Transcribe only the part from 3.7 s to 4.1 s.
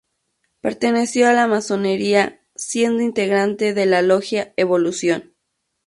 de la